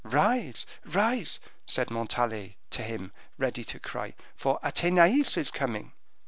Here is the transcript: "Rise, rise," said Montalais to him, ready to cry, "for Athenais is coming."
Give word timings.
"Rise, 0.03 0.65
rise," 0.83 1.39
said 1.67 1.91
Montalais 1.91 2.57
to 2.71 2.81
him, 2.81 3.13
ready 3.37 3.63
to 3.65 3.79
cry, 3.79 4.15
"for 4.35 4.57
Athenais 4.63 5.37
is 5.37 5.51
coming." 5.51 5.91